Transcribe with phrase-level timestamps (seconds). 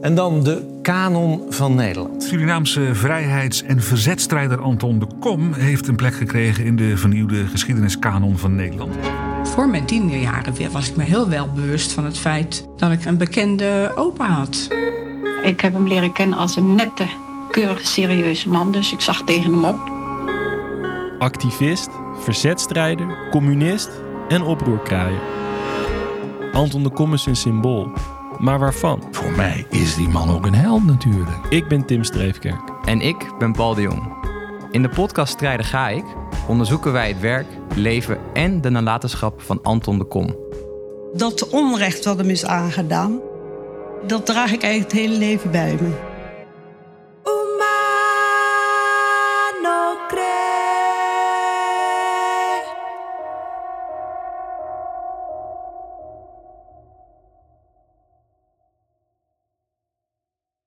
[0.00, 2.22] En dan de kanon van Nederland.
[2.22, 8.38] Surinaamse vrijheids- en verzetstrijder Anton de Kom heeft een plek gekregen in de vernieuwde geschiedeniskanon
[8.38, 8.96] van Nederland.
[9.42, 13.16] Voor mijn tienerjaren was ik me heel wel bewust van het feit dat ik een
[13.16, 14.68] bekende opa had.
[15.42, 17.06] Ik heb hem leren kennen als een nette,
[17.50, 19.90] keurige, serieuze man, dus ik zag tegen hem op.
[21.18, 21.88] Activist,
[22.18, 23.90] verzetstrijder, communist
[24.28, 25.20] en oproerkraaier.
[26.52, 27.92] Anton de Kom is een symbool.
[28.38, 29.02] Maar waarvan?
[29.10, 31.46] Voor mij is die man ook een held natuurlijk.
[31.48, 32.70] Ik ben Tim Streefkerk.
[32.84, 34.14] En ik ben Paul de Jong.
[34.70, 36.04] In de podcast Strijden ga ik
[36.48, 40.36] onderzoeken wij het werk, leven en de nalatenschap van Anton de Kom.
[41.12, 43.20] Dat onrecht wat hem is aangedaan,
[44.06, 46.15] dat draag ik eigenlijk het hele leven bij me.